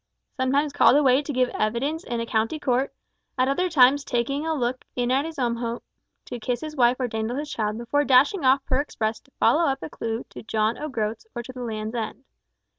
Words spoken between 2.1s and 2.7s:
a county